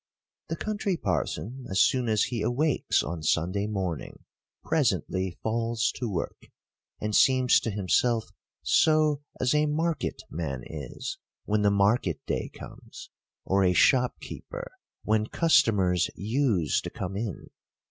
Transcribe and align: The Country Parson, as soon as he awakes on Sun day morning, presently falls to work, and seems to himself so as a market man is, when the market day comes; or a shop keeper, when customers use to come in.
The 0.49 0.55
Country 0.55 0.97
Parson, 0.97 1.67
as 1.69 1.79
soon 1.79 2.09
as 2.09 2.23
he 2.23 2.41
awakes 2.41 3.03
on 3.03 3.21
Sun 3.21 3.51
day 3.51 3.67
morning, 3.67 4.23
presently 4.63 5.37
falls 5.43 5.91
to 5.97 6.09
work, 6.09 6.49
and 6.99 7.15
seems 7.15 7.59
to 7.59 7.69
himself 7.69 8.31
so 8.63 9.21
as 9.39 9.53
a 9.53 9.67
market 9.67 10.23
man 10.31 10.63
is, 10.65 11.19
when 11.45 11.61
the 11.61 11.69
market 11.69 12.19
day 12.25 12.49
comes; 12.49 13.11
or 13.45 13.63
a 13.63 13.73
shop 13.73 14.19
keeper, 14.19 14.71
when 15.03 15.27
customers 15.27 16.09
use 16.15 16.81
to 16.81 16.89
come 16.89 17.15
in. 17.15 17.51